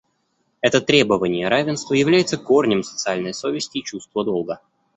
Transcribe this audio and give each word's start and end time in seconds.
Это 0.61 0.81
требование 0.81 1.47
равенства 1.47 1.93
является 1.93 2.35
корнем 2.35 2.81
социальной 2.81 3.35
совести 3.35 3.77
и 3.77 3.83
чувства 3.83 4.25
долга. 4.25 4.59